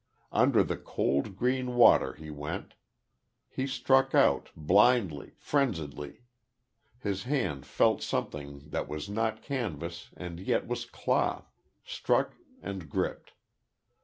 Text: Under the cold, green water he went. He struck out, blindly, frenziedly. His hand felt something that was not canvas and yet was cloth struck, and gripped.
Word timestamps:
Under 0.31 0.63
the 0.63 0.77
cold, 0.77 1.35
green 1.35 1.75
water 1.75 2.13
he 2.13 2.31
went. 2.31 2.73
He 3.47 3.67
struck 3.67 4.15
out, 4.15 4.49
blindly, 4.57 5.33
frenziedly. 5.37 6.23
His 6.97 7.25
hand 7.25 7.67
felt 7.67 8.01
something 8.01 8.67
that 8.71 8.87
was 8.87 9.07
not 9.07 9.43
canvas 9.43 10.09
and 10.17 10.39
yet 10.39 10.65
was 10.65 10.85
cloth 10.85 11.53
struck, 11.83 12.33
and 12.63 12.89
gripped. 12.89 13.33